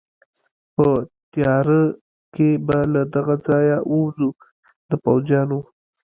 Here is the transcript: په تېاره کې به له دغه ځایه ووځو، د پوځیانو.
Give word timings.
په 0.75 0.87
تېاره 1.33 1.81
کې 2.33 2.49
به 2.65 2.79
له 2.93 3.01
دغه 3.15 3.35
ځایه 3.47 3.77
ووځو، 3.91 4.29
د 4.89 4.91
پوځیانو. 5.03 5.59